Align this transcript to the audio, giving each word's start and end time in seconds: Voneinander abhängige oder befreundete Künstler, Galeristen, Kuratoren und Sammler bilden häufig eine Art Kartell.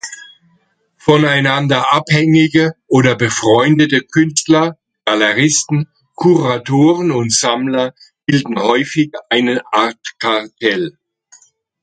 Voneinander 0.97 1.93
abhängige 1.93 2.73
oder 2.87 3.15
befreundete 3.15 4.01
Künstler, 4.01 4.79
Galeristen, 5.05 5.89
Kuratoren 6.15 7.11
und 7.11 7.31
Sammler 7.31 7.93
bilden 8.25 8.57
häufig 8.59 9.13
eine 9.29 9.61
Art 9.71 10.15
Kartell. 10.17 10.97